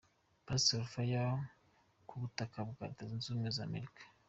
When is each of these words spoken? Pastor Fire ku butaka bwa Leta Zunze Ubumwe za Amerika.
Pastor 0.45 0.81
Fire 0.91 1.43
ku 2.07 2.13
butaka 2.21 2.59
bwa 2.69 2.85
Leta 2.89 3.03
Zunze 3.07 3.25
Ubumwe 3.29 3.49
za 3.55 3.63
Amerika. 3.69 4.01